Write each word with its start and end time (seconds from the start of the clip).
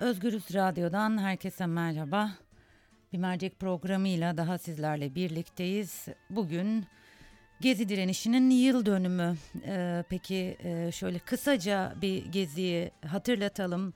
Özgürüz 0.00 0.54
Radyo'dan 0.54 1.18
herkese 1.18 1.66
merhaba. 1.66 2.30
Bir 3.12 3.18
mercek 3.18 3.60
programıyla 3.60 4.36
daha 4.36 4.58
sizlerle 4.58 5.14
birlikteyiz. 5.14 6.06
Bugün 6.30 6.86
Gezi 7.60 7.88
direnişinin 7.88 8.50
yıl 8.50 8.86
dönümü. 8.86 9.36
Ee, 9.66 10.04
peki 10.08 10.56
e, 10.64 10.92
şöyle 10.92 11.18
kısaca 11.18 11.94
bir 12.02 12.24
geziyi 12.26 12.90
hatırlatalım. 13.06 13.94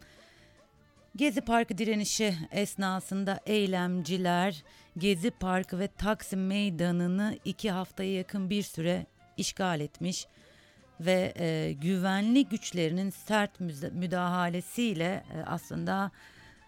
Gezi 1.17 1.41
Parkı 1.41 1.79
direnişi 1.79 2.35
esnasında 2.51 3.41
eylemciler 3.47 4.65
Gezi 4.99 5.31
Parkı 5.31 5.79
ve 5.79 5.89
Taksim 5.89 6.47
Meydanı'nı 6.47 7.39
iki 7.45 7.71
haftaya 7.71 8.13
yakın 8.13 8.51
bir 8.51 8.63
süre 8.63 9.07
işgal 9.37 9.81
etmiş 9.81 10.27
ve 11.01 11.33
e, 11.39 11.73
güvenlik 11.73 12.51
güçlerinin 12.51 13.11
sert 13.11 13.61
müdahalesiyle 13.93 15.25
e, 15.35 15.43
aslında 15.47 16.11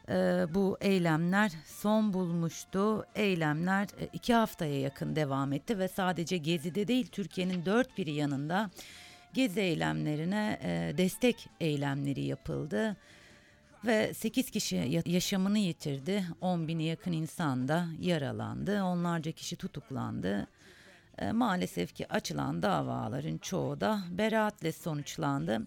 e, 0.09 0.15
bu 0.55 0.79
eylemler 0.81 1.53
son 1.65 2.13
bulmuştu. 2.13 3.05
Eylemler 3.15 3.85
e, 4.01 4.09
iki 4.13 4.35
haftaya 4.35 4.81
yakın 4.81 5.17
devam 5.17 5.53
etti 5.53 5.79
ve 5.79 5.89
sadece 5.89 6.37
Gezi'de 6.37 6.89
değil 6.89 7.07
Türkiye'nin 7.07 7.67
dört 7.67 7.99
bir 7.99 8.07
yanında 8.07 8.71
Gezi 9.35 9.61
eylemlerine 9.61 10.59
e, 10.63 10.99
destek 10.99 11.49
eylemleri 11.61 12.25
yapıldı. 12.25 12.97
Ve 13.85 14.15
8 14.15 14.51
kişi 14.51 15.03
yaşamını 15.07 15.59
yitirdi, 15.59 16.25
10 16.41 16.69
bini 16.69 16.85
yakın 16.85 17.13
insan 17.13 17.69
da 17.69 17.87
yaralandı, 18.01 18.83
onlarca 18.83 19.33
kişi 19.33 19.57
tutuklandı. 19.57 20.47
E, 21.19 21.33
maalesef 21.33 21.95
ki 21.95 22.13
açılan 22.13 22.62
davaların 22.62 23.39
çoğu 23.39 23.81
da 23.81 24.01
beraatle 24.11 24.73
sonuçlandı. 24.73 25.61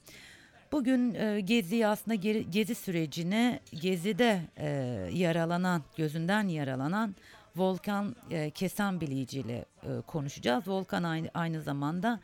Bugün 0.72 1.14
e, 1.14 1.42
Gezi 1.42 1.88
aslında 1.88 2.16
Gezi 2.42 2.76
sürecini 2.76 3.60
Gezi'de 3.82 4.42
e, 4.58 4.68
yaralanan, 5.14 5.84
gözünden 5.98 6.48
yaralanan 6.48 7.16
Volkan 7.56 8.16
e, 8.30 8.50
Kesanbilici 8.50 9.40
ile 9.40 9.66
e, 9.84 10.02
konuşacağız. 10.08 10.68
Volkan 10.68 11.04
aynı, 11.04 11.30
aynı 11.34 11.62
zamanda 11.62 12.20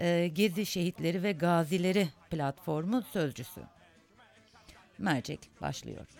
e, 0.00 0.28
Gezi 0.28 0.66
Şehitleri 0.66 1.22
ve 1.22 1.32
Gazileri 1.32 2.08
platformu 2.30 3.02
sözcüsü. 3.02 3.60
Mercek 4.98 5.40
başlıyor. 5.60 6.19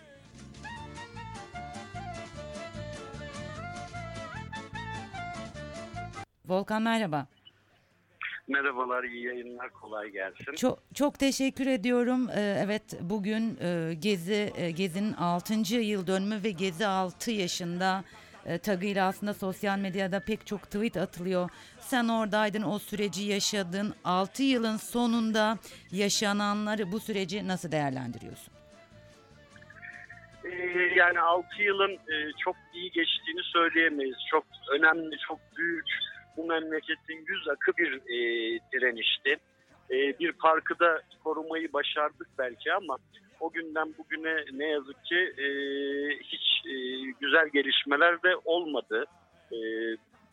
Volkan 6.47 6.81
merhaba. 6.81 7.27
Merhabalar, 8.47 9.03
iyi 9.03 9.25
yayınlar, 9.25 9.69
kolay 9.69 10.09
gelsin. 10.09 10.55
Çok 10.55 10.79
çok 10.93 11.19
teşekkür 11.19 11.67
ediyorum. 11.67 12.29
Ee, 12.29 12.63
evet, 12.65 12.83
bugün 13.01 13.57
e, 13.61 13.93
Gezi 13.93 14.53
e, 14.55 14.71
Gezi'nin 14.71 15.13
6. 15.13 15.53
yıl 15.75 16.07
dönümü 16.07 16.43
ve 16.43 16.51
Gezi 16.51 16.87
6 16.87 17.31
yaşında 17.31 18.03
e, 18.45 18.57
tagıyla 18.57 19.07
aslında 19.07 19.33
sosyal 19.33 19.79
medyada 19.79 20.19
pek 20.19 20.47
çok 20.47 20.61
tweet 20.63 20.97
atılıyor. 20.97 21.49
Sen 21.79 22.07
oradaydın, 22.07 22.61
o 22.61 22.79
süreci 22.79 23.23
yaşadın. 23.23 23.93
6 24.03 24.43
yılın 24.43 24.77
sonunda 24.77 25.57
yaşananları, 25.91 26.91
bu 26.91 26.99
süreci 26.99 27.47
nasıl 27.47 27.71
değerlendiriyorsun? 27.71 28.53
Ee, 30.43 30.49
yani 30.95 31.19
6 31.19 31.61
yılın 31.61 31.97
çok 32.43 32.55
iyi 32.73 32.91
geçtiğini 32.91 33.43
söyleyemeyiz. 33.43 34.17
Çok 34.31 34.43
önemli, 34.71 35.17
çok 35.27 35.39
büyük 35.57 36.00
bu 36.37 36.45
memleketin 36.45 37.25
yüz 37.27 37.47
akı 37.47 37.71
bir 37.77 37.93
e, 37.93 38.19
direnişti. 38.73 39.37
E, 39.91 40.19
bir 40.19 40.31
parkı 40.31 40.79
da 40.79 41.01
korumayı 41.23 41.73
başardık 41.73 42.27
belki 42.37 42.73
ama 42.73 42.97
o 43.39 43.51
günden 43.51 43.93
bugüne 43.97 44.45
ne 44.51 44.65
yazık 44.67 45.05
ki 45.05 45.33
e, 45.37 45.45
hiç 46.19 46.65
e, 46.65 46.73
güzel 47.19 47.47
gelişmeler 47.47 48.23
de 48.23 48.35
olmadı. 48.45 49.05
E, 49.51 49.57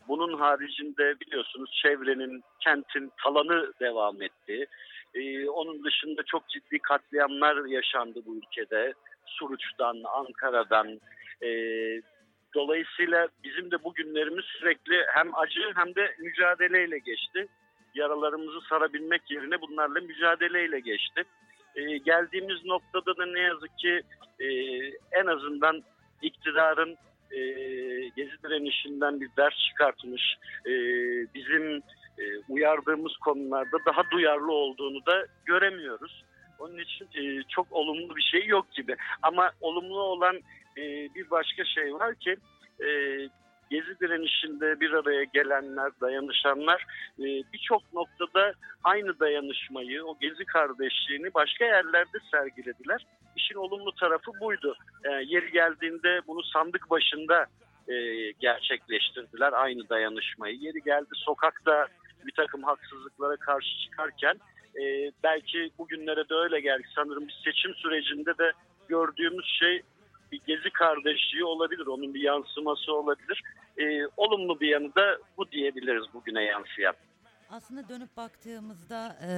bunun 0.07 0.37
haricinde 0.37 1.19
biliyorsunuz 1.19 1.79
çevrenin, 1.83 2.43
kentin 2.59 3.11
talanı 3.23 3.73
devam 3.79 4.21
etti. 4.21 4.65
E, 5.13 5.49
onun 5.49 5.83
dışında 5.83 6.23
çok 6.23 6.49
ciddi 6.49 6.79
katliamlar 6.79 7.65
yaşandı 7.65 8.21
bu 8.25 8.37
ülkede. 8.37 8.93
Suruç'tan, 9.25 9.97
Ankara'dan, 10.13 10.99
e, 11.43 11.49
Dolayısıyla 12.55 13.27
bizim 13.43 13.71
de 13.71 13.83
bu 13.83 13.93
günlerimiz 13.93 14.45
sürekli 14.45 15.05
hem 15.13 15.35
acı 15.35 15.61
hem 15.75 15.95
de 15.95 16.15
mücadeleyle 16.19 16.99
geçti. 16.99 17.47
Yaralarımızı 17.95 18.61
sarabilmek 18.69 19.31
yerine 19.31 19.61
bunlarla 19.61 19.99
mücadeleyle 20.01 20.79
geçti. 20.79 21.23
Ee, 21.75 21.97
geldiğimiz 21.97 22.65
noktada 22.65 23.17
da 23.17 23.25
ne 23.25 23.39
yazık 23.39 23.77
ki 23.77 24.01
e, 24.39 24.47
en 25.11 25.25
azından 25.25 25.83
iktidarın 26.21 26.97
e, 27.31 27.39
gezi 28.15 28.43
direnişinden 28.43 29.21
bir 29.21 29.29
ders 29.37 29.53
çıkartmış, 29.69 30.37
e, 30.65 30.71
bizim 31.33 31.77
e, 32.19 32.23
uyardığımız 32.49 33.17
konularda 33.17 33.77
daha 33.85 34.11
duyarlı 34.11 34.51
olduğunu 34.51 35.05
da 35.05 35.25
göremiyoruz. 35.45 36.23
Onun 36.59 36.77
için 36.77 37.07
e, 37.15 37.43
çok 37.49 37.71
olumlu 37.71 38.15
bir 38.15 38.21
şey 38.21 38.45
yok 38.45 38.71
gibi. 38.71 38.95
Ama 39.21 39.51
olumlu 39.61 39.99
olan 39.99 40.39
e, 40.79 41.15
bir 41.15 41.29
başka 41.29 41.65
şey 41.65 41.93
var 41.93 42.15
ki 42.15 42.35
e, 42.83 42.89
Gezi 43.69 43.99
direnişinde 43.99 44.79
bir 44.79 44.91
araya 44.91 45.23
gelenler, 45.23 45.91
dayanışanlar 46.01 46.85
e, 47.19 47.25
birçok 47.53 47.93
noktada 47.93 48.53
aynı 48.83 49.19
dayanışmayı, 49.19 50.03
o 50.05 50.17
Gezi 50.19 50.45
kardeşliğini 50.45 51.33
başka 51.33 51.65
yerlerde 51.65 52.17
sergilediler. 52.31 53.05
İşin 53.35 53.55
olumlu 53.55 53.95
tarafı 53.95 54.31
buydu. 54.41 54.75
E, 55.03 55.09
yeri 55.09 55.51
geldiğinde 55.51 56.21
bunu 56.27 56.43
sandık 56.43 56.89
başında 56.89 57.45
e, 57.87 57.95
gerçekleştirdiler 58.31 59.53
aynı 59.53 59.89
dayanışmayı. 59.89 60.55
Yeri 60.55 60.81
geldi 60.81 61.09
sokakta 61.13 61.87
bir 62.25 62.31
takım 62.31 62.63
haksızlıklara 62.63 63.35
karşı 63.35 63.79
çıkarken 63.83 64.35
e, 64.81 65.11
belki 65.23 65.69
bugünlere 65.77 66.29
de 66.29 66.35
öyle 66.35 66.59
geldik. 66.59 66.87
Sanırım 66.95 67.27
bir 67.27 67.41
seçim 67.45 67.75
sürecinde 67.75 68.37
de 68.37 68.51
gördüğümüz 68.87 69.45
şey 69.59 69.81
bir 70.31 70.41
gezi 70.47 70.69
kardeşliği 70.69 71.43
olabilir. 71.43 71.87
Onun 71.87 72.13
bir 72.13 72.21
yansıması 72.21 72.93
olabilir. 72.93 73.43
E, 73.77 74.07
olumlu 74.17 74.59
bir 74.59 74.67
yanı 74.67 74.95
da 74.95 75.17
bu 75.37 75.51
diyebiliriz 75.51 76.05
bugüne 76.13 76.43
yansıyan. 76.43 76.95
Aslında 77.51 77.89
dönüp 77.89 78.17
baktığımızda 78.17 79.17
e, 79.21 79.31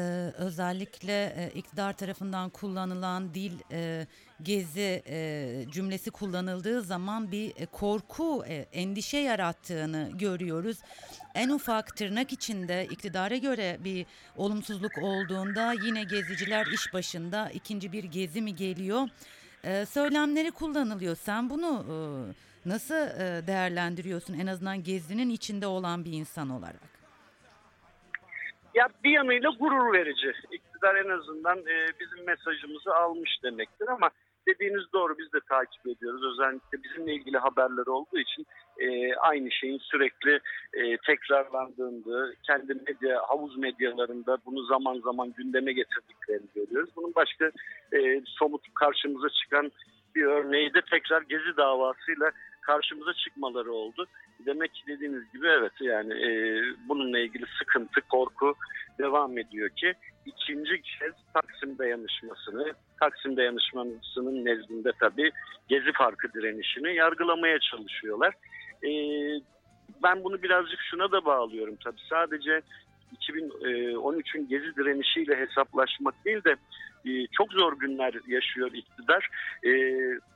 özellikle 0.44 1.34
e, 1.38 1.52
iktidar 1.56 1.94
tarafından 1.94 2.50
kullanılan 2.50 3.34
dil 3.34 3.52
e, 3.72 4.08
gezi 4.44 5.04
e, 5.08 5.66
cümlesi 5.72 6.12
kullanıldığı 6.12 6.82
zaman 6.82 7.32
bir 7.32 7.50
e, 7.56 7.66
korku, 7.66 8.44
e, 8.48 8.54
endişe 8.54 9.18
yarattığını 9.18 10.10
görüyoruz. 10.14 10.78
En 11.36 11.50
ufak 11.50 11.98
tırnak 11.98 12.34
içinde 12.34 12.88
iktidara 12.90 13.38
göre 13.38 13.78
bir 13.84 14.06
olumsuzluk 14.38 14.98
olduğunda 15.02 15.74
yine 15.74 16.04
geziciler 16.04 16.66
iş 16.66 16.94
başında 16.94 17.50
ikinci 17.50 17.92
bir 17.92 18.04
gezi 18.04 18.42
mi 18.42 18.56
geliyor? 18.56 19.10
E, 19.64 19.86
söylemleri 19.86 20.52
kullanılıyor. 20.52 21.16
Sen 21.16 21.50
bunu 21.50 21.86
e, 21.90 21.96
nasıl 22.70 22.96
e, 22.96 23.48
değerlendiriyorsun 23.48 24.34
en 24.34 24.48
azından 24.48 24.84
gezinin 24.84 25.30
içinde 25.30 25.68
olan 25.68 26.06
bir 26.06 26.12
insan 26.12 26.50
olarak? 26.50 26.92
Ya 28.74 28.88
bir 29.04 29.12
yanıyla 29.12 29.50
gurur 29.50 29.94
verici. 29.94 30.34
İktidar 30.52 30.96
en 30.96 31.10
azından 31.10 31.58
e, 31.58 31.88
bizim 32.00 32.26
mesajımızı 32.26 32.96
almış 32.96 33.44
demektir 33.44 33.88
ama 33.88 34.10
dediğiniz 34.48 34.94
doğru 34.94 35.18
biz 35.18 35.34
de 35.34 35.40
takip 35.50 35.88
ediyoruz. 35.88 36.24
Özellikle 36.24 36.84
bizimle 36.84 37.14
ilgili 37.14 37.38
haberler 37.38 37.88
olduğu 37.88 38.20
için 38.20 38.46
e, 38.78 39.16
aynı 39.16 39.52
şeyin 39.52 39.78
sürekli 39.78 40.40
e, 40.74 40.98
tekrarlandığını, 40.98 42.34
kendi 42.44 42.74
medya, 42.74 43.22
havuz 43.28 43.58
medyalarında 43.58 44.38
bunu 44.46 44.64
zaman 44.64 45.00
zaman 45.00 45.34
gündeme 45.38 45.74
getirdiklerini 45.74 46.48
görüyoruz. 46.56 46.90
Bunun 46.96 47.16
başka 47.16 47.52
e, 47.94 48.22
somut 48.26 48.62
karşımıza 48.74 49.30
çıkan 49.30 49.72
bir 50.16 50.24
örneği 50.24 50.74
de 50.74 50.82
tekrar 50.82 51.22
Gezi 51.22 51.58
davasıyla 51.58 52.32
karşımıza 52.62 53.14
çıkmaları 53.14 53.72
oldu. 53.72 54.08
Demek 54.46 54.74
ki 54.74 54.82
dediğiniz 54.88 55.32
gibi 55.32 55.48
evet 55.48 55.72
yani 55.80 56.14
e, 56.14 56.62
bununla 56.90 57.20
ilgili 57.20 57.46
sıkıntı, 57.60 58.02
korku 58.02 58.56
devam 59.00 59.38
ediyor 59.38 59.70
ki 59.70 59.94
ikinci 60.52 60.82
kez 60.82 61.14
Taksim 61.34 61.78
dayanışmasını, 61.78 62.74
Taksim 63.00 63.38
dayanışmasının 63.38 64.46
nezdinde 64.46 64.92
tabii 65.00 65.32
Gezi 65.68 65.92
Parkı 65.92 66.34
direnişini 66.34 66.96
yargılamaya 66.96 67.60
çalışıyorlar. 67.60 68.34
E, 68.84 68.92
ben 70.04 70.24
bunu 70.24 70.42
birazcık 70.42 70.80
şuna 70.90 71.12
da 71.12 71.26
bağlıyorum 71.26 71.76
tabii 71.84 72.02
sadece 72.10 72.62
2013'ün 73.20 74.48
Gezi 74.48 74.76
direnişiyle 74.76 75.36
hesaplaşmak 75.36 76.26
değil 76.26 76.44
de 76.44 76.56
e, 77.06 77.28
çok 77.32 77.54
zor 77.54 77.80
günler 77.80 78.14
yaşıyor 78.28 78.72
iktidar. 78.74 79.30
E, 79.66 79.72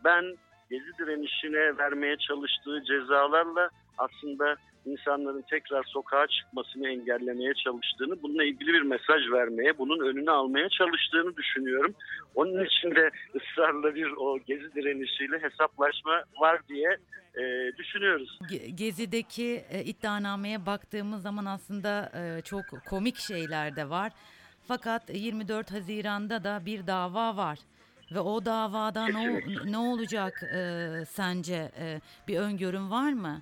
ben 0.04 0.38
Gezi 0.70 0.98
direnişine 1.00 1.78
vermeye 1.78 2.18
çalıştığı 2.18 2.84
cezalarla 2.84 3.70
aslında 3.98 4.56
insanların 4.86 5.42
tekrar 5.50 5.84
sokağa 5.84 6.28
çıkmasını 6.28 6.90
engellemeye 6.90 7.54
çalıştığını, 7.54 8.24
bununla 8.24 8.44
ilgili 8.44 8.74
bir 8.74 8.82
mesaj 8.82 9.32
vermeye, 9.32 9.78
bunun 9.78 10.08
önünü 10.08 10.32
almaya 10.32 10.70
çalıştığını 10.70 11.38
düşünüyorum. 11.38 11.96
Onun 12.36 12.66
için 12.66 12.96
de 12.96 13.12
ısrarla 13.36 13.96
bir 13.96 14.12
o 14.18 14.40
gezi 14.40 14.76
direnişiyle 14.76 15.40
hesaplaşma 15.42 16.24
var 16.40 16.62
diye 16.70 16.98
e, 17.36 17.78
düşünüyoruz. 17.78 18.40
Gezi'deki 18.76 19.66
e, 19.70 19.84
iddianameye 19.84 20.66
baktığımız 20.66 21.22
zaman 21.22 21.46
aslında 21.46 22.12
e, 22.14 22.42
çok 22.42 22.66
komik 22.90 23.18
şeyler 23.18 23.76
de 23.76 23.90
var. 23.90 24.12
Fakat 24.68 25.16
24 25.16 25.72
Haziran'da 25.72 26.44
da 26.44 26.66
bir 26.66 26.88
dava 26.88 27.38
var. 27.38 27.60
Ve 28.12 28.20
o 28.20 28.46
davada 28.46 29.08
ne, 29.08 29.42
ne 29.66 29.78
olacak 29.78 30.44
e, 30.44 30.90
sence? 31.06 31.72
E, 31.80 32.02
bir 32.28 32.40
öngörün 32.40 32.92
var 32.92 33.14
mı? 33.14 33.42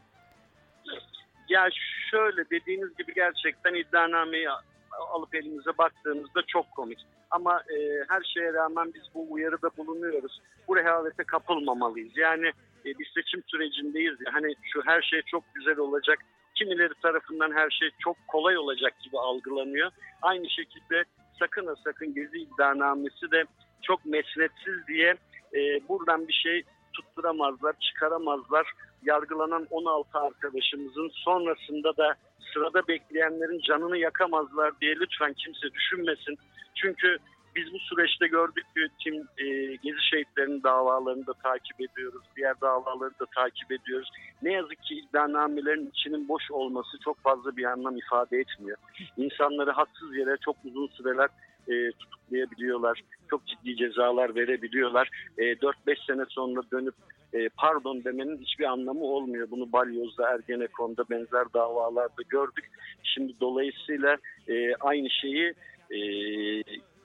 Ya 1.53 1.69
şöyle 2.11 2.49
dediğiniz 2.49 2.97
gibi 2.97 3.13
gerçekten 3.13 3.73
iddianameyi 3.73 4.49
alıp 4.91 5.35
elimize 5.35 5.77
baktığımızda 5.77 6.41
çok 6.47 6.71
komik. 6.71 6.99
Ama 7.31 7.57
e, 7.57 7.77
her 8.09 8.23
şeye 8.33 8.53
rağmen 8.53 8.93
biz 8.93 9.01
bu 9.13 9.33
uyarıda 9.33 9.69
bulunuyoruz. 9.77 10.41
Bu 10.67 10.75
rehavete 10.75 11.23
kapılmamalıyız. 11.23 12.17
Yani 12.17 12.47
e, 12.85 12.99
bir 12.99 13.11
seçim 13.15 13.43
sürecindeyiz. 13.47 14.21
Ya, 14.25 14.33
hani 14.33 14.55
şu 14.63 14.81
her 14.85 15.01
şey 15.01 15.21
çok 15.21 15.43
güzel 15.53 15.77
olacak. 15.77 16.19
Kimileri 16.55 16.93
tarafından 17.01 17.51
her 17.51 17.69
şey 17.69 17.89
çok 17.99 18.17
kolay 18.27 18.57
olacak 18.57 18.93
gibi 19.03 19.19
algılanıyor. 19.19 19.91
Aynı 20.21 20.49
şekilde 20.49 21.03
sakın 21.39 21.67
ha 21.67 21.73
sakın 21.83 22.13
gezi 22.13 22.37
iddianamesi 22.37 23.31
de 23.31 23.43
çok 23.81 24.05
mesnetsiz 24.05 24.87
diye 24.87 25.15
e, 25.53 25.87
buradan 25.89 26.27
bir 26.27 26.33
şey 26.33 26.63
tutturamazlar, 26.93 27.75
çıkaramazlar. 27.79 28.73
Yargılanan 29.05 29.67
16 29.69 30.19
arkadaşımızın 30.19 31.09
sonrasında 31.13 31.97
da 31.97 32.15
sırada 32.53 32.87
bekleyenlerin 32.87 33.59
canını 33.59 33.97
yakamazlar 33.97 34.79
diye 34.81 34.95
lütfen 34.95 35.33
kimse 35.33 35.73
düşünmesin. 35.73 36.37
Çünkü 36.75 37.17
biz 37.55 37.73
bu 37.73 37.79
süreçte 37.79 38.27
gördük 38.27 38.65
ki 38.75 38.87
tim 39.03 39.15
e, 39.37 39.75
Gezi 39.75 40.01
şehitlerinin 40.11 40.63
davalarını 40.63 41.27
da 41.27 41.33
takip 41.33 41.81
ediyoruz. 41.81 42.23
Diğer 42.35 42.61
davaları 42.61 43.19
da 43.19 43.25
takip 43.35 43.71
ediyoruz. 43.71 44.09
Ne 44.41 44.51
yazık 44.51 44.83
ki 44.83 44.95
iddianamelerin 44.95 45.91
içinin 45.93 46.27
boş 46.27 46.51
olması 46.51 46.97
çok 47.03 47.19
fazla 47.19 47.57
bir 47.57 47.63
anlam 47.63 47.97
ifade 47.97 48.37
etmiyor. 48.37 48.77
İnsanları 49.17 49.71
haksız 49.71 50.15
yere 50.15 50.37
çok 50.45 50.55
uzun 50.65 50.87
süreler 50.87 51.29
e, 51.67 51.91
tutuklayabiliyorlar. 51.91 53.01
Çok 53.29 53.47
ciddi 53.47 53.75
cezalar 53.75 54.35
verebiliyorlar. 54.35 55.09
E, 55.37 55.43
4-5 55.43 56.05
sene 56.07 56.25
sonra 56.29 56.61
dönüp 56.71 56.95
e, 57.33 57.49
pardon 57.49 58.03
demenin 58.03 58.37
hiçbir 58.37 58.65
anlamı 58.65 59.03
olmuyor. 59.03 59.51
Bunu 59.51 59.71
Balyoz'da, 59.71 60.29
Ergenekon'da 60.29 61.03
benzer 61.09 61.53
davalarda 61.53 62.21
gördük. 62.29 62.71
Şimdi 63.03 63.33
dolayısıyla 63.41 64.17
e, 64.47 64.75
aynı 64.75 65.09
şeyi 65.09 65.53
e, 65.91 65.99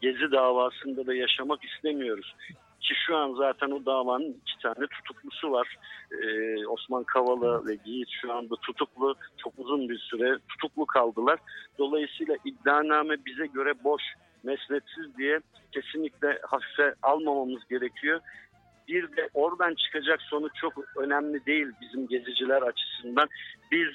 Gezi 0.01 0.33
davasında 0.33 1.07
da 1.07 1.15
yaşamak 1.15 1.65
istemiyoruz. 1.65 2.35
Ki 2.81 2.95
şu 3.07 3.17
an 3.17 3.35
zaten 3.35 3.71
o 3.71 3.87
davanın 3.87 4.37
iki 4.43 4.59
tane 4.63 4.87
tutuklusu 4.87 5.53
var. 5.53 5.77
Ee, 6.13 6.67
Osman 6.67 7.05
Kavala 7.05 7.67
ve 7.67 7.79
Yiğit 7.85 8.09
şu 8.21 8.33
anda 8.33 8.57
tutuklu. 8.57 9.15
Çok 9.37 9.53
uzun 9.59 9.89
bir 9.89 9.99
süre 9.99 10.39
tutuklu 10.49 10.87
kaldılar. 10.87 11.39
Dolayısıyla 11.79 12.37
iddianame 12.45 13.17
bize 13.27 13.47
göre 13.47 13.73
boş, 13.85 14.03
mesnetsiz 14.43 15.19
diye 15.19 15.41
kesinlikle 15.73 16.39
hafife 16.43 16.95
almamamız 17.03 17.69
gerekiyor. 17.71 18.21
Bir 18.89 19.17
de 19.17 19.29
oradan 19.35 19.75
çıkacak 19.75 20.23
sonuç 20.23 20.53
çok 20.61 20.97
önemli 20.97 21.47
değil 21.47 21.67
bizim 21.81 22.09
geziciler 22.09 22.63
açısından. 22.63 23.29
Biz 23.73 23.89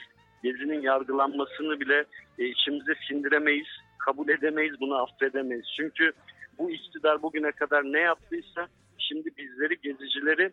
gezinin 0.44 0.81
yargılanmasını 0.81 1.80
bile 1.80 2.06
e, 2.40 2.45
içimize 2.45 2.94
sindiremeyiz 3.07 3.68
kabul 4.06 4.30
edemeyiz, 4.30 4.80
bunu 4.80 4.95
affedemeyiz. 4.95 5.66
Çünkü 5.78 6.12
bu 6.57 6.72
iktidar 6.72 7.22
bugüne 7.22 7.51
kadar 7.51 7.84
ne 7.84 8.00
yaptıysa 8.00 8.68
şimdi 8.98 9.30
bizleri, 9.38 9.81
gezicileri 9.81 10.51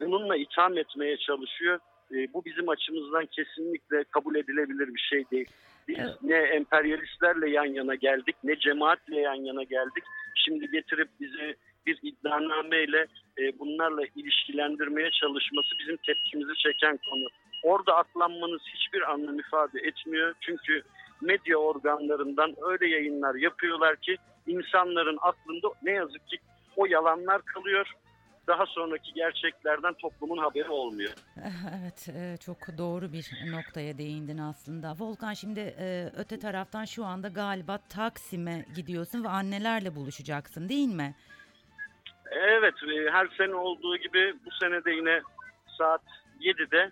bununla 0.00 0.36
itham 0.36 0.78
etmeye 0.78 1.16
çalışıyor. 1.16 1.78
E, 2.14 2.32
bu 2.32 2.44
bizim 2.44 2.68
açımızdan 2.68 3.26
kesinlikle 3.26 4.04
kabul 4.04 4.34
edilebilir 4.34 4.94
bir 4.94 5.00
şey 5.10 5.24
değil. 5.30 5.48
Biz 5.88 5.98
evet. 5.98 6.14
ne 6.22 6.36
emperyalistlerle 6.36 7.50
yan 7.50 7.64
yana 7.64 7.94
geldik, 7.94 8.36
ne 8.44 8.58
cemaatle 8.58 9.20
yan 9.20 9.34
yana 9.34 9.62
geldik. 9.62 10.04
Şimdi 10.34 10.70
getirip 10.70 11.08
bizi 11.20 11.56
bir 11.86 11.98
iddianameyle 12.02 13.06
e, 13.38 13.58
bunlarla 13.58 14.02
ilişkilendirmeye 14.16 15.10
çalışması 15.10 15.68
bizim 15.80 15.96
tepkimizi 15.96 16.54
çeken 16.54 16.98
konu. 17.10 17.26
Orada 17.62 17.96
aklanmanız 17.96 18.62
hiçbir 18.74 19.12
anlam 19.12 19.38
ifade 19.38 19.80
etmiyor. 19.80 20.34
Çünkü 20.40 20.82
medya 21.20 21.56
organlarından 21.56 22.54
öyle 22.62 22.88
yayınlar 22.88 23.34
yapıyorlar 23.34 23.96
ki 23.96 24.16
insanların 24.46 25.18
aklında 25.20 25.68
ne 25.82 25.92
yazık 25.92 26.28
ki 26.28 26.38
o 26.76 26.86
yalanlar 26.86 27.42
kalıyor. 27.42 27.92
Daha 28.46 28.66
sonraki 28.66 29.12
gerçeklerden 29.14 29.94
toplumun 29.94 30.38
haberi 30.38 30.68
olmuyor. 30.68 31.12
Evet 31.80 32.08
e, 32.08 32.36
çok 32.36 32.78
doğru 32.78 33.12
bir 33.12 33.30
noktaya 33.50 33.98
değindin 33.98 34.38
aslında. 34.38 34.94
Volkan 34.98 35.32
şimdi 35.32 35.60
e, 35.60 36.10
öte 36.16 36.38
taraftan 36.38 36.84
şu 36.84 37.04
anda 37.04 37.28
galiba 37.28 37.78
Taksim'e 37.88 38.64
gidiyorsun 38.76 39.24
ve 39.24 39.28
annelerle 39.28 39.94
buluşacaksın 39.96 40.68
değil 40.68 40.88
mi? 40.88 41.14
Evet 42.32 42.74
e, 42.74 43.10
her 43.10 43.28
sene 43.38 43.54
olduğu 43.54 43.96
gibi 43.96 44.34
bu 44.46 44.50
sene 44.60 44.84
de 44.84 44.90
yine 44.90 45.20
saat 45.78 46.02
7'de 46.40 46.90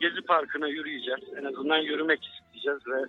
Gezi 0.00 0.20
Parkı'na 0.20 0.68
yürüyeceğiz. 0.68 1.20
En 1.38 1.44
azından 1.44 1.78
yürümek 1.78 2.24
isteyeceğiz 2.24 2.80
ve 2.86 3.04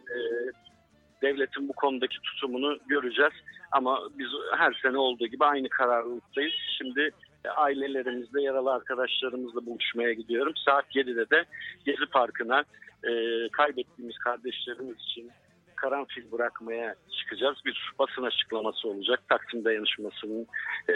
devletin 1.22 1.70
bu 1.70 1.74
konudaki 1.74 2.18
tutumunu 2.22 2.78
göreceğiz. 2.88 3.34
Ama 3.72 4.00
biz 4.18 4.28
her 4.58 4.74
sene 4.74 4.98
olduğu 4.98 5.28
gibi 5.28 5.46
aynı 5.46 5.70
kararlılıktayız. 5.70 6.54
Şimdi 6.78 7.12
ailelerimizle, 7.52 8.42
yaralı 8.42 8.74
arkadaşlarımızla 8.74 9.66
buluşmaya 9.66 10.14
gidiyorum. 10.14 10.54
Saat 10.66 10.96
7'de 10.96 11.30
de 11.30 11.46
Gezi 11.86 12.06
Parkı'na 12.06 12.64
e, 13.04 13.12
kaybettiğimiz 13.52 14.18
kardeşlerimiz 14.18 14.96
için 14.96 15.32
karanfil 15.76 16.32
bırakmaya 16.32 16.96
çıkacağız. 17.20 17.58
Bir 17.66 17.92
basın 18.00 18.24
açıklaması 18.24 18.88
olacak. 18.88 19.20
Taksim 19.30 19.66
dayanışmasının 19.66 20.48
e, 20.90 20.96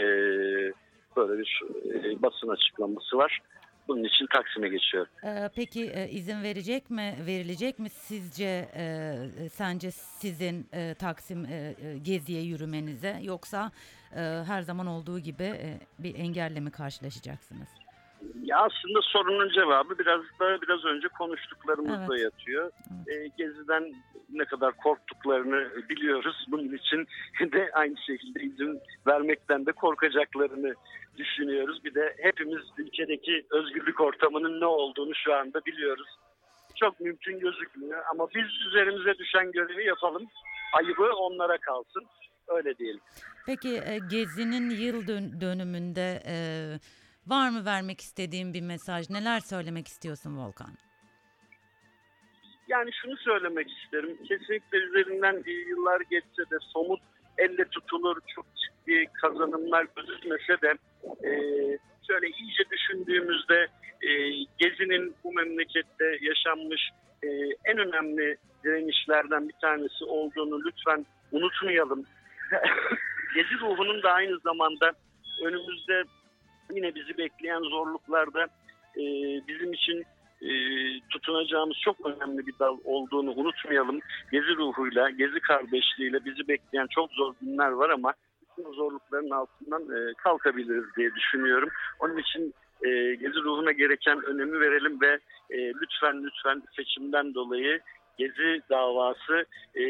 böyle 1.15 1.37
bir 1.37 1.61
e, 1.85 2.21
basın 2.21 2.47
açıklaması 2.47 3.17
var. 3.17 3.39
Bunun 3.87 4.03
için 4.03 4.25
Taksim'e 4.33 4.69
geçiyor. 4.69 5.07
Ee, 5.23 5.49
peki 5.55 5.91
e, 5.91 6.09
izin 6.09 6.43
verecek 6.43 6.89
mi, 6.89 7.15
verilecek 7.25 7.79
mi 7.79 7.89
sizce, 7.89 8.69
e, 8.75 9.49
sence 9.49 9.91
sizin 9.91 10.67
e, 10.73 10.93
Taksim 10.93 11.45
e, 11.45 11.75
e, 11.83 11.97
geziye 11.97 12.41
yürümenize 12.41 13.19
yoksa 13.23 13.71
e, 14.15 14.19
her 14.47 14.61
zaman 14.61 14.87
olduğu 14.87 15.19
gibi 15.19 15.43
e, 15.43 15.79
bir 15.99 16.15
engelle 16.15 16.59
mi 16.59 16.71
karşılaşacaksınız? 16.71 17.80
Ya 18.43 18.57
aslında 18.57 18.99
sorunun 19.01 19.49
cevabı 19.49 19.99
biraz 19.99 20.21
da 20.39 20.61
biraz 20.61 20.85
önce 20.85 21.07
konuştuklarımızda 21.07 22.15
evet. 22.15 22.23
yatıyor. 22.23 22.71
E, 23.07 23.27
geziden 23.37 23.93
ne 24.29 24.45
kadar 24.45 24.77
korktuklarını 24.77 25.89
biliyoruz. 25.89 26.45
Bunun 26.51 26.75
için 26.75 27.07
de 27.51 27.69
aynı 27.73 27.97
şekilde 27.97 28.39
izin 28.41 28.79
vermekten 29.07 29.65
de 29.65 29.71
korkacaklarını 29.71 30.73
düşünüyoruz. 31.17 31.83
Bir 31.83 31.95
de 31.95 32.15
hepimiz 32.17 32.61
ülkedeki 32.77 33.45
özgürlük 33.51 34.01
ortamının 34.01 34.61
ne 34.61 34.65
olduğunu 34.65 35.15
şu 35.15 35.33
anda 35.33 35.65
biliyoruz. 35.65 36.07
Çok 36.75 36.99
mümkün 36.99 37.39
gözükmüyor 37.39 38.03
ama 38.11 38.27
biz 38.35 38.67
üzerimize 38.67 39.17
düşen 39.17 39.51
görevi 39.51 39.85
yapalım. 39.85 40.27
Ayıbı 40.73 41.13
onlara 41.13 41.57
kalsın. 41.57 42.03
Öyle 42.47 42.77
diyelim. 42.77 43.01
Peki 43.45 43.69
e, 43.69 43.99
Gezi'nin 44.09 44.69
yıl 44.69 45.07
dön 45.07 45.41
dönümünde 45.41 46.23
e, 46.25 46.35
var 47.27 47.49
mı 47.49 47.65
vermek 47.65 48.01
istediğin 48.01 48.53
bir 48.53 48.61
mesaj? 48.61 49.09
Neler 49.09 49.39
söylemek 49.39 49.87
istiyorsun 49.87 50.37
Volkan? 50.37 50.77
Yani 52.67 52.91
şunu 53.01 53.17
söylemek 53.17 53.67
isterim. 53.71 54.17
Kesinlikle 54.27 54.77
üzerinden 54.77 55.43
yıllar 55.67 56.01
geçse 56.01 56.43
de 56.51 56.57
somut 56.73 57.01
elle 57.37 57.65
tutulur 57.65 58.17
çok 58.35 58.45
ciddi 58.55 59.05
kazanımlar 59.21 59.87
gözükmese 59.95 60.61
de 60.61 60.73
e, 61.27 61.31
şöyle 62.07 62.27
iyice 62.27 62.63
düşündüğümüzde 62.71 63.67
e, 64.01 64.09
Gezi'nin 64.57 65.15
bu 65.23 65.33
memlekette 65.33 66.17
yaşanmış 66.21 66.89
e, 67.23 67.27
en 67.65 67.77
önemli 67.77 68.37
direnişlerden 68.63 69.49
bir 69.49 69.55
tanesi 69.61 70.03
olduğunu 70.03 70.65
lütfen 70.65 71.05
unutmayalım. 71.31 72.05
Gezi 73.35 73.59
ruhunun 73.59 74.03
da 74.03 74.11
aynı 74.11 74.39
zamanda 74.39 74.93
önümüzde 75.45 76.03
yine 76.75 76.95
bizi 76.95 77.17
bekleyen 77.17 77.61
zorluklarda 77.61 78.43
e, 78.97 79.03
bizim 79.47 79.73
için 79.73 80.05
e, 80.41 80.49
tutunacağımız 81.09 81.77
çok 81.83 82.05
önemli 82.05 82.47
bir 82.47 82.53
dal 82.59 82.77
olduğunu 82.83 83.31
unutmayalım. 83.31 83.99
Gezi 84.31 84.55
ruhuyla, 84.55 85.09
gezi 85.09 85.39
kardeşliğiyle 85.39 86.25
bizi 86.25 86.47
bekleyen 86.47 86.87
çok 86.87 87.11
zor 87.11 87.33
günler 87.41 87.71
var 87.71 87.89
ama 87.89 88.13
bütün 88.41 88.71
zorlukların 88.71 89.29
altından 89.29 89.81
e, 89.81 90.13
kalkabiliriz 90.13 90.95
diye 90.97 91.15
düşünüyorum. 91.15 91.69
Onun 91.99 92.17
için 92.17 92.53
e, 92.83 93.15
Gezi 93.15 93.39
ruhuna 93.43 93.71
gereken 93.71 94.21
önemi 94.25 94.59
verelim 94.59 95.01
ve 95.01 95.19
e, 95.49 95.73
lütfen 95.73 96.23
lütfen 96.23 96.63
seçimden 96.75 97.33
dolayı 97.33 97.79
Gezi 98.17 98.61
davası 98.69 99.45
e, 99.75 99.83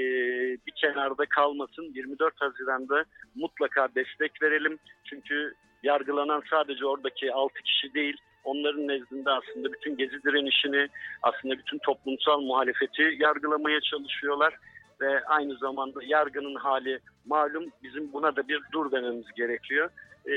bir 0.67 0.71
kenarda 0.75 1.25
kalmasın. 1.25 1.83
24 1.95 2.41
Haziran'da 2.41 3.03
mutlaka 3.35 3.87
destek 3.95 4.41
verelim. 4.41 4.79
Çünkü 5.03 5.53
yargılanan 5.83 6.43
sadece 6.49 6.85
oradaki 6.85 7.33
6 7.33 7.53
kişi 7.53 7.93
değil, 7.93 8.17
onların 8.43 8.87
nezdinde 8.87 9.29
aslında 9.31 9.73
bütün 9.73 9.97
Gezi 9.97 10.23
direnişini, 10.23 10.87
aslında 11.21 11.57
bütün 11.57 11.77
toplumsal 11.77 12.41
muhalefeti 12.41 13.15
yargılamaya 13.19 13.81
çalışıyorlar. 13.81 14.53
Ve 15.01 15.23
aynı 15.25 15.57
zamanda 15.57 15.99
yargının 16.03 16.55
hali 16.55 16.99
malum 17.25 17.65
bizim 17.83 18.13
buna 18.13 18.35
da 18.35 18.47
bir 18.47 18.59
dur 18.73 18.91
dememiz 18.91 19.25
gerekiyor. 19.35 19.89
E, 20.25 20.31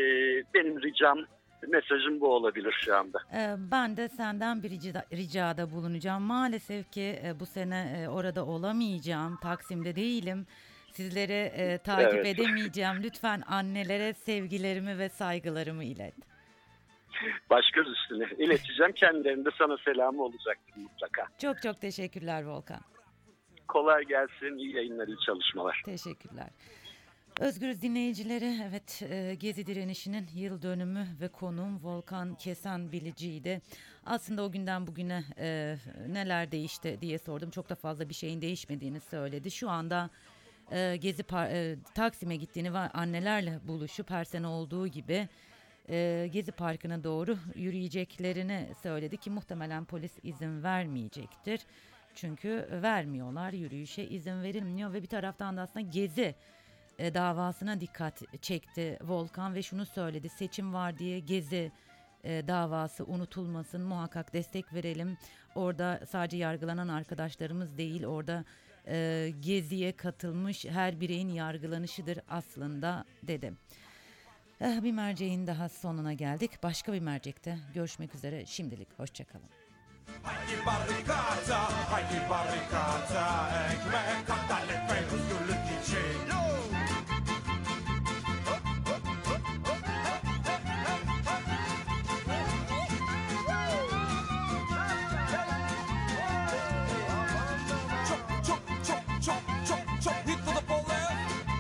benim 0.55 0.83
ricam 0.83 1.19
mesajım 1.69 2.21
bu 2.21 2.29
olabilir 2.35 2.75
şu 2.85 2.97
anda. 2.97 3.19
Ee, 3.35 3.55
Ben 3.73 3.97
de 3.97 4.09
senden 4.09 4.63
bir 4.63 4.71
ricada, 4.71 5.05
ricada 5.13 5.71
bulunacağım. 5.71 6.23
Maalesef 6.23 6.93
ki 6.93 7.19
e, 7.25 7.41
bu 7.41 7.47
sene 7.47 7.97
e, 7.99 8.09
orada 8.09 8.47
olamayacağım. 8.47 9.39
Taksim'de 9.43 9.97
değilim. 9.97 10.47
Sizleri 10.95 11.33
e, 11.33 11.79
takip 11.79 12.15
Evet. 12.15 12.27
edemeyeceğim. 12.27 13.03
Lütfen 13.03 13.43
annelere 13.47 14.15
sevgilerimi 14.15 14.99
ve 14.99 15.09
saygılarımı 15.09 15.85
ilet. 15.85 16.15
Baş 17.51 17.71
göz 17.71 17.89
üstüne 17.89 18.45
ileteceğim. 18.45 18.93
Kendilerinde 18.93 19.49
sana 19.59 19.77
selamı 19.85 20.23
olacaktır 20.23 20.77
mutlaka. 20.77 21.27
Çok 21.39 21.63
çok 21.63 21.81
teşekkürler 21.81 22.43
Volkan. 22.45 22.81
Kolay 23.69 24.05
gelsin, 24.05 24.59
iyi 24.59 24.77
yayınlar, 24.77 25.09
iyi 25.09 25.17
çalışmalar. 25.27 25.83
Teşekkürler. 25.85 26.49
Özgür 27.41 27.81
dinleyicileri 27.81 28.59
evet 28.69 29.03
e, 29.11 29.35
Gezi 29.35 29.67
direnişinin 29.67 30.29
yıl 30.35 30.63
dönümü 30.63 31.07
ve 31.21 31.29
konuğum 31.29 31.81
Volkan 31.83 32.35
Kesen 32.35 32.93
Bilici'ydi. 32.93 33.61
Aslında 34.07 34.43
o 34.43 34.53
günden 34.53 34.87
bugüne 34.87 35.25
e, 35.39 35.77
neler 36.09 36.53
değişti 36.53 36.99
diye 37.01 37.19
sordum. 37.19 37.51
Çok 37.51 37.69
da 37.69 37.75
fazla 37.75 38.09
bir 38.09 38.15
şeyin 38.15 38.41
değişmediğini 38.41 39.01
söyledi. 39.01 39.51
Şu 39.51 39.71
anda 39.71 40.11
e, 40.73 40.97
Gezi 40.97 41.23
Par- 41.23 41.51
e, 41.53 41.77
Taksim'e 41.95 42.37
gittiğini 42.37 42.75
ve 42.75 42.79
annelerle 42.79 43.59
buluşup 43.69 44.11
her 44.11 44.25
sene 44.25 44.47
olduğu 44.47 44.87
gibi 44.87 45.29
e, 45.89 46.29
Gezi 46.33 46.53
Parkı'na 46.53 47.05
doğru 47.05 47.39
yürüyeceklerini 47.55 48.69
söyledi 48.83 49.17
ki 49.17 49.31
muhtemelen 49.31 49.85
polis 49.85 50.13
izin 50.23 50.63
vermeyecektir. 50.63 51.61
Çünkü 52.15 52.69
vermiyorlar 52.83 53.53
yürüyüşe 53.53 54.05
izin 54.05 54.43
verilmiyor 54.43 54.93
ve 54.93 55.03
bir 55.03 55.09
taraftan 55.09 55.57
da 55.57 55.63
aslında 55.63 55.87
Gezi 55.91 56.35
e, 56.99 57.15
davasına 57.15 57.81
dikkat 57.81 58.43
çekti 58.43 58.99
Volkan 59.03 59.55
ve 59.55 59.63
şunu 59.63 59.87
söyledi 59.87 60.29
seçim 60.29 60.75
var 60.75 60.99
diye 60.99 61.21
Gezi 61.21 61.73
e, 62.25 62.49
davası 62.49 63.05
unutulmasın 63.05 63.81
muhakkak 63.81 64.33
destek 64.33 64.75
verelim 64.75 65.17
orada 65.55 66.01
sadece 66.09 66.37
yargılanan 66.37 66.89
arkadaşlarımız 66.89 67.79
değil 67.79 68.05
orada 68.05 68.45
e, 68.87 69.33
Gezi'ye 69.41 69.93
katılmış 69.93 70.65
her 70.65 71.01
bireyin 71.01 71.29
yargılanışıdır 71.29 72.19
aslında 72.29 73.05
dedi. 73.23 73.53
Eh, 74.61 74.83
bir 74.83 74.93
merceğin 74.93 75.47
daha 75.47 75.69
sonuna 75.69 76.13
geldik. 76.13 76.63
Başka 76.63 76.93
bir 76.93 77.01
mercekte 77.01 77.59
görüşmek 77.75 78.15
üzere. 78.15 78.47
Şimdilik 78.47 78.99
hoşçakalın. 78.99 79.49
Haydi 80.23 80.67
barrikata, 80.67 81.93
haydi 81.93 82.31
barrikata 82.31 83.51
Ekmek 83.73 84.31
adalet 84.31 84.91
ve 84.91 85.07
özgürlük 85.07 85.83
için 85.83 86.14